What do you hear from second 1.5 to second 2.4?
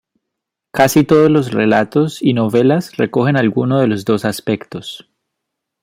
relatos y